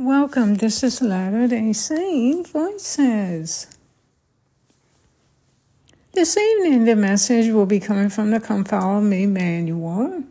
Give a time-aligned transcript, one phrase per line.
[0.00, 0.54] Welcome.
[0.54, 3.66] This is Latter day Saint Voices.
[6.12, 10.22] This evening, the message will be coming from the Come Follow Me manual.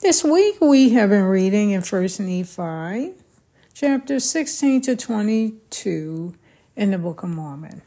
[0.00, 3.14] This week, we have been reading in 1st Nephi,
[3.72, 6.34] chapter 16 to 22
[6.76, 7.80] in the Book of Mormon.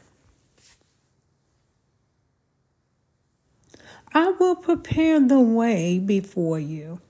[4.12, 7.00] I will prepare the way before you.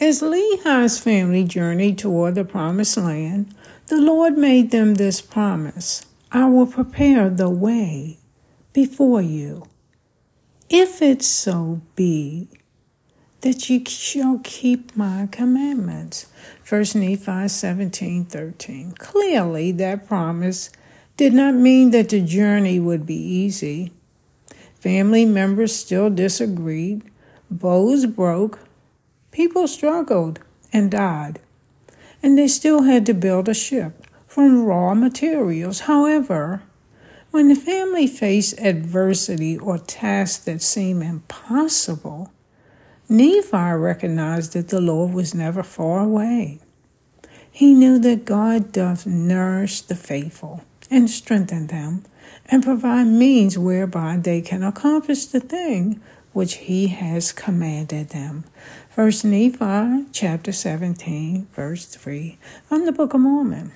[0.00, 3.52] As Lehi's family journeyed toward the promised land,
[3.88, 8.18] the Lord made them this promise I will prepare the way
[8.72, 9.66] before you.
[10.70, 12.48] If it so be
[13.40, 16.26] that you shall keep my commandments.
[16.68, 18.92] 1 Nephi 17 13.
[18.92, 20.70] Clearly, that promise
[21.16, 23.92] did not mean that the journey would be easy.
[24.78, 27.02] Family members still disagreed,
[27.50, 28.60] bows broke,
[29.30, 30.40] People struggled
[30.72, 31.40] and died,
[32.22, 35.80] and they still had to build a ship from raw materials.
[35.80, 36.62] However,
[37.30, 42.32] when the family faced adversity or tasks that seemed impossible,
[43.08, 46.60] Nephi recognized that the Lord was never far away.
[47.50, 52.04] He knew that God doth nourish the faithful and strengthen them
[52.46, 56.00] and provide means whereby they can accomplish the thing
[56.38, 58.44] which he has commanded them.
[58.90, 63.72] First Nephi chapter 17, verse 3 from the Book of Mormon.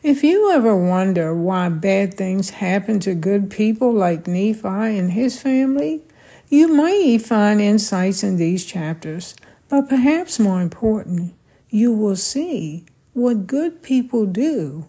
[0.00, 5.42] If you ever wonder why bad things happen to good people like Nephi and his
[5.42, 6.02] family,
[6.48, 9.34] you may find insights in these chapters,
[9.68, 11.34] but perhaps more important,
[11.68, 14.86] you will see what good people do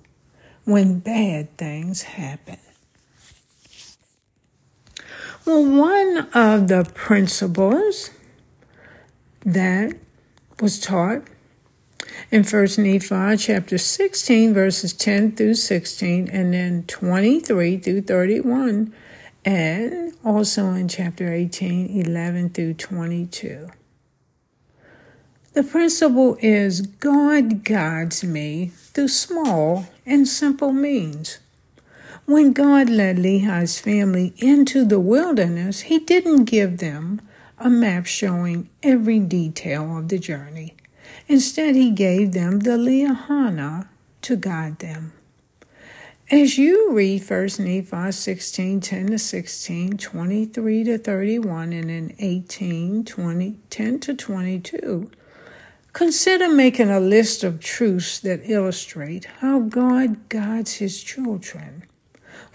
[0.65, 2.59] when bad things happen.
[5.52, 8.09] Well, one of the principles
[9.45, 9.97] that
[10.61, 11.23] was taught
[12.31, 18.94] in First Nephi chapter 16, verses 10 through 16, and then 23 through 31,
[19.44, 23.68] and also in chapter 18, 11 through 22.
[25.51, 31.39] The principle is God guides me through small and simple means.
[32.31, 37.19] When God led Lehi's family into the wilderness, he didn't give them
[37.58, 40.78] a map showing every detail of the journey.
[41.28, 43.90] Instead, he gave them the Liahona
[44.22, 45.12] to guide them.
[46.31, 53.03] As you read 1 Nephi 16, 10 to 16, 23 to 31, and then 18,
[53.03, 55.12] 20, 10 to 22,
[55.92, 61.84] consider making a list of truths that illustrate how God guides his children.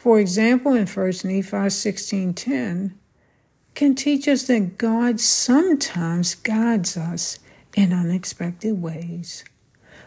[0.06, 2.92] For example, in 1 Nephi 16:10
[3.74, 7.40] can teach us that God sometimes guides us
[7.74, 9.42] in unexpected ways.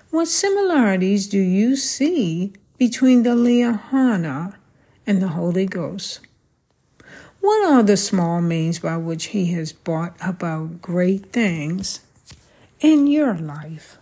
[0.09, 4.55] What similarities do you see between the Liahona
[5.05, 6.21] and the Holy Ghost?
[7.41, 11.99] What are the small means by which He has brought about great things
[12.79, 13.97] in your life?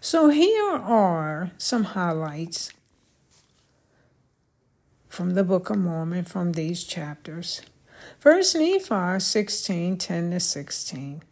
[0.00, 2.72] So here are some highlights
[5.08, 7.62] from the Book of Mormon from these chapters.
[8.18, 11.22] First Nephi 16 10 to 16.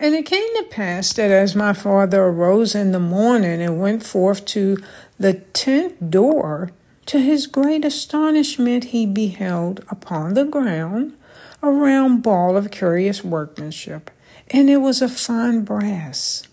[0.00, 4.04] And it came to pass that as my father arose in the morning and went
[4.04, 4.76] forth to
[5.18, 6.70] the tent door,
[7.06, 11.16] to his great astonishment he beheld upon the ground
[11.62, 14.10] a round ball of curious workmanship,
[14.50, 16.46] and it was of fine brass.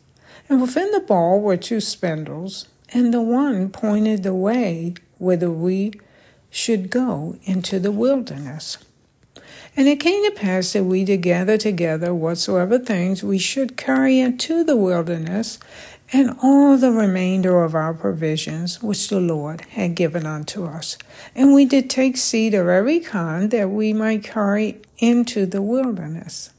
[0.50, 5.94] And within the ball were two spindles, and the one pointed the way whither we
[6.50, 8.78] should go into the wilderness.
[9.78, 14.20] And it came to pass that we did gather together whatsoever things we should carry
[14.20, 15.60] into the wilderness,
[16.14, 20.98] and all the remainder of our provisions which the Lord had given unto us.
[21.34, 26.52] And we did take seed of every kind that we might carry into the wilderness.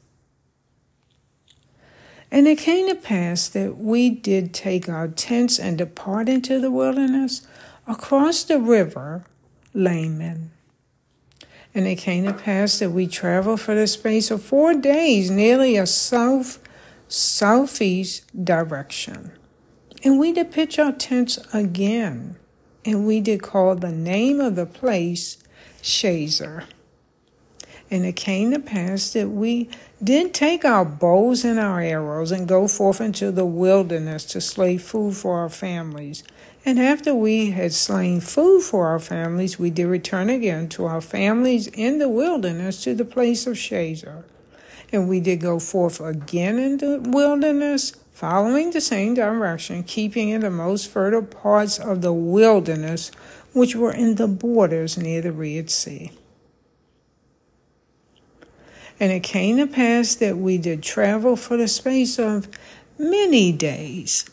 [2.30, 6.70] And it came to pass that we did take our tents and depart into the
[6.70, 7.46] wilderness
[7.86, 9.24] across the river
[9.72, 10.50] Laman.
[11.72, 15.76] And it came to pass that we traveled for the space of four days, nearly
[15.76, 16.58] a south
[17.08, 19.32] southeast direction.
[20.02, 22.36] And we did pitch our tents again,
[22.84, 25.38] and we did call the name of the place
[25.82, 26.64] Shazer.
[27.90, 29.68] And it came to pass that we
[30.02, 34.76] did take our bows and our arrows and go forth into the wilderness to slay
[34.76, 36.24] food for our families.
[36.64, 41.00] And after we had slain food for our families, we did return again to our
[41.00, 44.24] families in the wilderness to the place of Shazer.
[44.92, 50.40] And we did go forth again in the wilderness, following the same direction, keeping in
[50.40, 53.10] the most fertile parts of the wilderness,
[53.52, 56.10] which were in the borders near the Red Sea.
[58.98, 62.48] And it came to pass that we did travel for the space of
[62.98, 64.24] many days.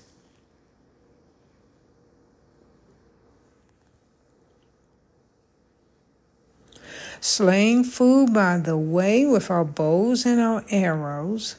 [7.20, 11.58] Slaying food by the way with our bows and our arrows,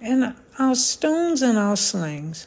[0.00, 2.46] and our stones and our slings.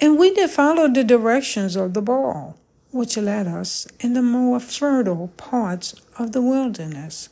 [0.00, 2.56] And we did follow the directions of the ball,
[2.90, 7.28] which led us in the more fertile parts of the wilderness.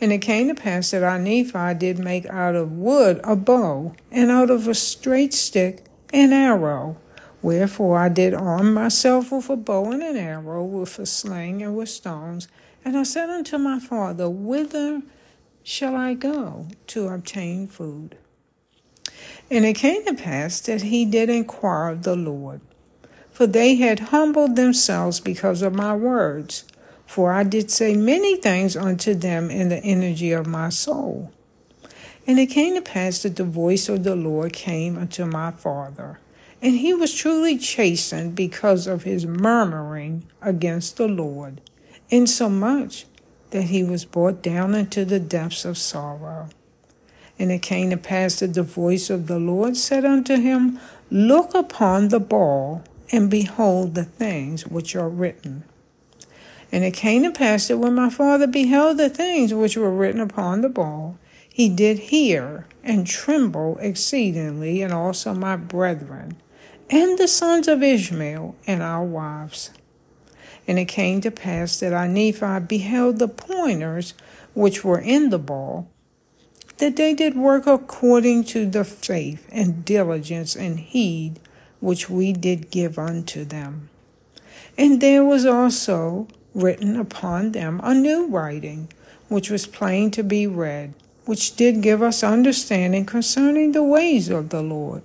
[0.00, 3.94] And it came to pass that our Nephi did make out of wood a bow,
[4.10, 6.96] and out of a straight stick an arrow.
[7.42, 11.76] Wherefore I did arm myself with a bow and an arrow, with a sling and
[11.76, 12.48] with stones.
[12.84, 15.02] And I said unto my father, Whither
[15.68, 18.16] shall I go to obtain food?
[19.50, 22.60] And it came to pass that he did inquire of the Lord,
[23.32, 26.62] for they had humbled themselves because of my words.
[27.04, 31.32] For I did say many things unto them in the energy of my soul.
[32.28, 36.20] And it came to pass that the voice of the Lord came unto my father,
[36.62, 41.60] and he was truly chastened because of his murmuring against the Lord,
[42.08, 43.04] insomuch
[43.56, 46.48] that he was brought down into the depths of sorrow.
[47.38, 50.78] And it came to pass that the voice of the Lord said unto him,
[51.10, 55.64] Look upon the ball, and behold the things which are written
[56.72, 60.20] and it came to pass that when my father beheld the things which were written
[60.20, 61.18] upon the ball,
[61.48, 66.36] he did hear and tremble exceedingly, and also my brethren,
[66.90, 69.70] and the sons of Ishmael, and our wives.
[70.68, 74.14] And it came to pass that I, Nephi, beheld the pointers
[74.54, 75.88] which were in the ball,
[76.78, 81.38] that they did work according to the faith and diligence and heed
[81.80, 83.88] which we did give unto them.
[84.78, 88.88] And there was also written upon them a new writing,
[89.28, 94.48] which was plain to be read, which did give us understanding concerning the ways of
[94.48, 95.02] the Lord.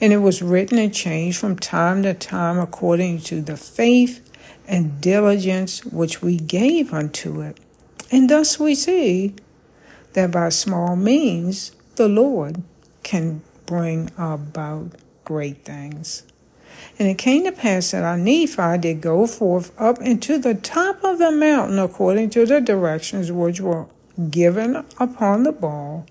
[0.00, 4.29] And it was written and changed from time to time according to the faith
[4.70, 7.58] and diligence which we gave unto it.
[8.12, 9.34] And thus we see
[10.12, 12.62] that by small means the Lord
[13.02, 14.92] can bring about
[15.24, 16.22] great things.
[16.98, 21.02] And it came to pass that our Nephi did go forth up into the top
[21.02, 23.86] of the mountain according to the directions which were
[24.30, 26.06] given upon the ball.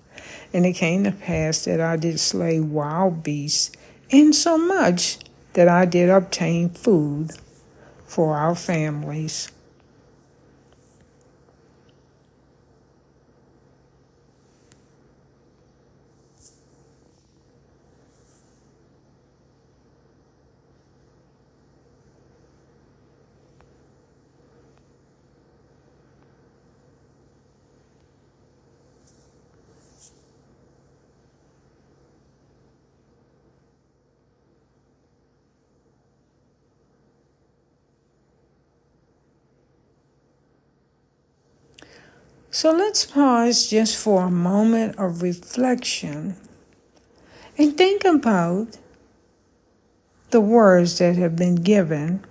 [0.52, 3.72] And it came to pass that I did slay wild beasts,
[4.10, 5.18] insomuch
[5.54, 7.32] that I did obtain food
[8.10, 9.52] for our families.
[42.52, 46.34] So let's pause just for a moment of reflection
[47.56, 48.76] and think about
[50.30, 52.24] the words that have been given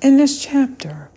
[0.00, 1.10] in this chapter.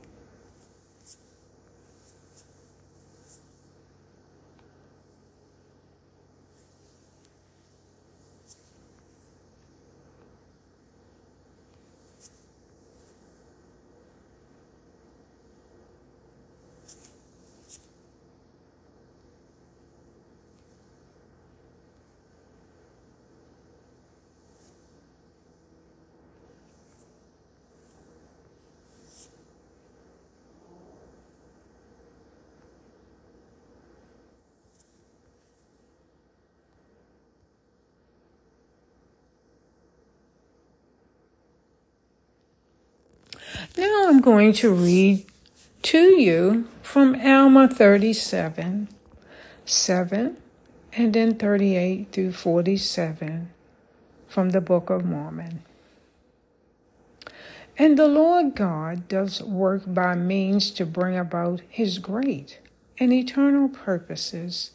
[43.77, 45.25] Now I'm going to read
[45.81, 48.87] to you from Alma 37,
[49.65, 50.37] 7,
[50.95, 53.49] and then 38 through 47
[54.27, 55.63] from the Book of Mormon.
[57.75, 62.59] And the Lord God does work by means to bring about his great
[62.99, 64.69] and eternal purposes.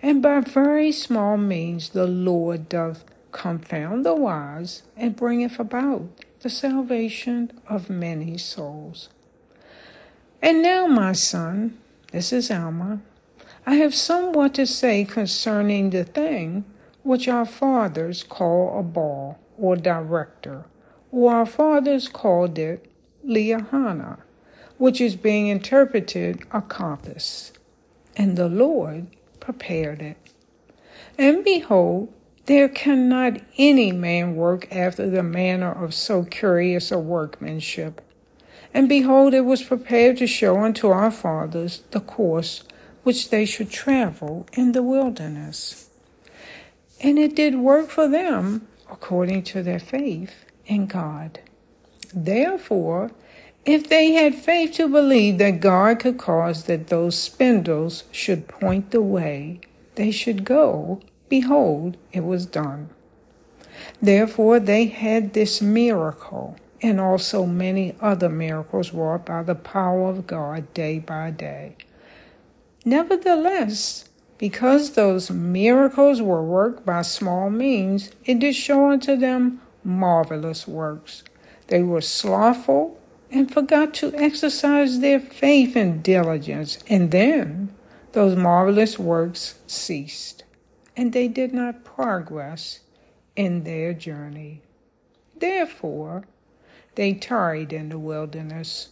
[0.00, 6.06] And by very small means the Lord doth confound the wise and bringeth about
[6.46, 9.08] the salvation of many souls.
[10.40, 11.76] And now, my son,
[12.12, 13.00] this is Alma,
[13.66, 16.64] I have somewhat to say concerning the thing
[17.02, 20.66] which our fathers call a ball or director,
[21.10, 22.88] or our fathers called it
[23.26, 24.18] Liahona,
[24.78, 27.52] which is being interpreted a compass.
[28.16, 29.08] And the Lord
[29.40, 30.30] prepared it.
[31.18, 32.14] And behold,
[32.46, 38.00] there cannot any man work after the manner of so curious a workmanship.
[38.72, 42.62] And behold, it was prepared to show unto our fathers the course
[43.02, 45.90] which they should travel in the wilderness.
[47.00, 51.40] And it did work for them according to their faith in God.
[52.14, 53.10] Therefore,
[53.64, 58.92] if they had faith to believe that God could cause that those spindles should point
[58.92, 59.60] the way
[59.96, 62.90] they should go, behold, it was done.
[64.00, 70.26] Therefore, they had this miracle and also many other miracles wrought by the power of
[70.26, 71.76] God day by day.
[72.84, 80.68] Nevertheless, because those miracles were worked by small means, it did show unto them marvelous
[80.68, 81.24] works.
[81.68, 86.78] They were slothful and forgot to exercise their faith and diligence.
[86.88, 87.74] And then
[88.12, 90.44] those marvelous works ceased,
[90.96, 92.80] and they did not progress
[93.36, 94.62] in their journey.
[95.38, 96.24] Therefore,
[96.94, 98.88] they tarried in the wilderness,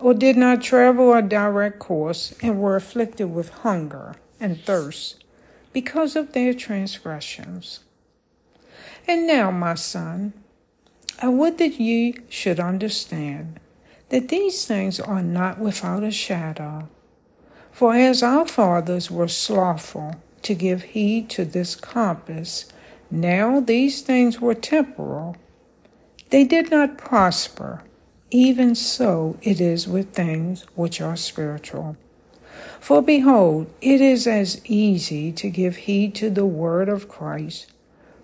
[0.00, 5.22] or did not travel a direct course, and were afflicted with hunger and thirst
[5.72, 7.80] because of their transgressions.
[9.06, 10.32] And now, my son,
[11.20, 13.60] I would that ye should understand
[14.08, 16.88] that these things are not without a shadow.
[17.72, 20.16] For as our fathers were slothful
[20.48, 22.66] to give heed to this compass,
[23.10, 25.36] now these things were temporal.
[26.30, 27.82] They did not prosper.
[28.30, 31.96] Even so it is with things which are spiritual.
[32.80, 37.72] For behold, it is as easy to give heed to the word of Christ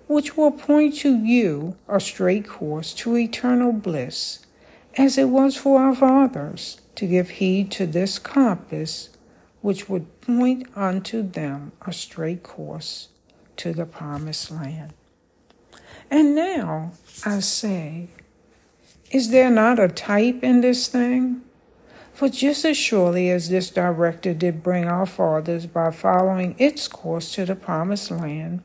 [0.06, 4.40] which will point to you a straight course to eternal bliss,
[4.96, 9.10] as it was for our fathers to give heed to this compass,
[9.60, 13.08] which would point unto them a straight course
[13.56, 14.92] to the promised land.
[16.10, 16.92] And now
[17.24, 18.08] I say,
[19.10, 21.42] is there not a type in this thing?
[22.12, 27.34] For just as surely as this director did bring our fathers by following its course
[27.34, 28.62] to the promised land,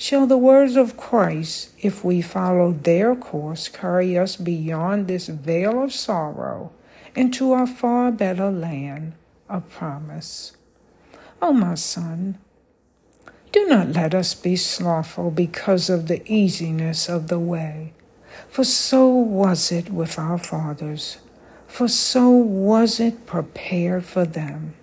[0.00, 5.82] Shall the words of Christ, if we follow their course, carry us beyond this veil
[5.82, 6.70] of sorrow
[7.16, 9.14] into a far better land
[9.48, 10.52] of promise?
[11.40, 12.36] O oh, my son,
[13.52, 17.92] do not let us be slothful because of the easiness of the way,
[18.48, 21.18] for so was it with our fathers,
[21.68, 24.74] for so was it prepared for them,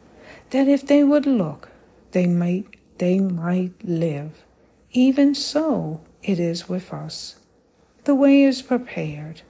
[0.52, 1.70] that if they would look,
[2.12, 2.66] they might
[3.00, 4.46] they might live.
[4.92, 7.36] Even so, it is with us.
[8.06, 9.42] The way is prepared,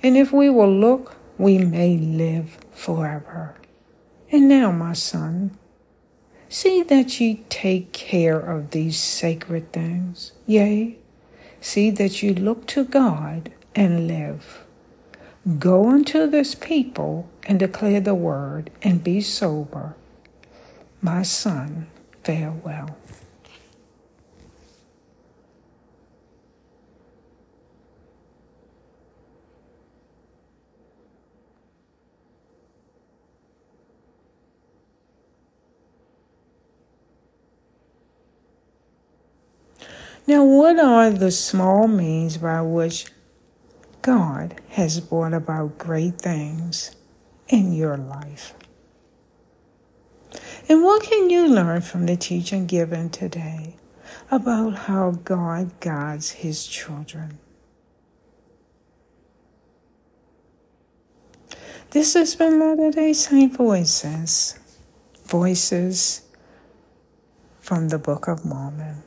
[0.00, 3.56] and if we will look, we may live forever.
[4.30, 5.58] And now, my son,
[6.48, 10.32] see that ye take care of these sacred things.
[10.46, 10.96] Yea,
[11.60, 14.64] see that you look to God and live.
[15.58, 19.94] Go unto this people and declare the word, and be sober.
[21.00, 21.86] My son,
[22.24, 22.96] farewell.
[40.28, 43.06] Now, what are the small means by which
[44.02, 46.96] God has brought about great things
[47.48, 48.54] in your life?
[50.68, 53.76] And what can you learn from the teaching given today
[54.28, 57.38] about how God guides his children?
[61.90, 64.58] This has been Latter day Saint Voices,
[65.24, 66.22] Voices
[67.60, 69.04] from the Book of Mormon.